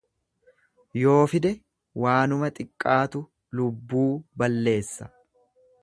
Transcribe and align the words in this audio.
Yoo 1.01 1.19
fide 1.33 1.51
waanuma 2.05 2.51
xiqqaatu 2.55 3.21
lubbuu 3.61 4.11
balleessa. 4.39 5.13